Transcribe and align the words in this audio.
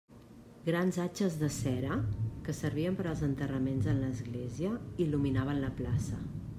Grans 0.69 0.95
atxes 1.03 1.35
de 1.41 1.49
cera, 1.57 1.99
que 2.47 2.57
servien 2.61 2.99
per 3.01 3.07
als 3.11 3.23
enterraments 3.31 3.93
en 3.93 4.03
l'església, 4.07 4.75
il·luminaven 5.07 5.65
la 5.67 5.75
plaça. 5.83 6.25